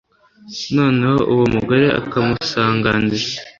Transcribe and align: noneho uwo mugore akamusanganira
noneho 0.75 1.17
uwo 1.31 1.45
mugore 1.55 1.85
akamusanganira 1.99 3.25